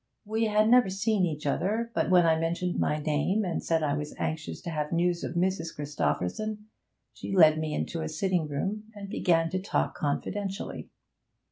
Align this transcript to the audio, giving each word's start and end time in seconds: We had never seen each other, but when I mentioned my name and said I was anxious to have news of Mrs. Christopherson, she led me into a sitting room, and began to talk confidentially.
We 0.25 0.45
had 0.45 0.67
never 0.67 0.89
seen 0.89 1.27
each 1.27 1.45
other, 1.45 1.91
but 1.93 2.09
when 2.09 2.25
I 2.25 2.35
mentioned 2.35 2.79
my 2.79 2.97
name 2.97 3.45
and 3.45 3.63
said 3.63 3.83
I 3.83 3.93
was 3.95 4.15
anxious 4.17 4.59
to 4.61 4.71
have 4.71 4.91
news 4.91 5.23
of 5.23 5.35
Mrs. 5.35 5.75
Christopherson, 5.75 6.65
she 7.13 7.35
led 7.35 7.59
me 7.59 7.75
into 7.75 8.01
a 8.01 8.09
sitting 8.09 8.47
room, 8.47 8.85
and 8.95 9.09
began 9.09 9.51
to 9.51 9.61
talk 9.61 9.93
confidentially. 9.93 10.89